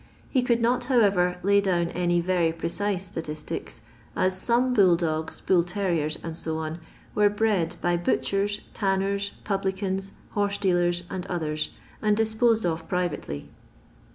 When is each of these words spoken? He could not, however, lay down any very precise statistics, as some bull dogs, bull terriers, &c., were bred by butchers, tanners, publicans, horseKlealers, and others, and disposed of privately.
He 0.31 0.41
could 0.41 0.61
not, 0.61 0.85
however, 0.85 1.37
lay 1.43 1.61
down 1.61 1.89
any 1.89 2.21
very 2.21 2.51
precise 2.53 3.05
statistics, 3.05 3.81
as 4.15 4.35
some 4.35 4.73
bull 4.73 4.95
dogs, 4.95 5.41
bull 5.41 5.63
terriers, 5.63 6.17
&c., 6.33 6.51
were 7.13 7.29
bred 7.29 7.75
by 7.81 7.97
butchers, 7.97 8.61
tanners, 8.73 9.29
publicans, 9.43 10.13
horseKlealers, 10.33 11.03
and 11.11 11.27
others, 11.27 11.69
and 12.01 12.17
disposed 12.17 12.65
of 12.65 12.89
privately. 12.89 13.49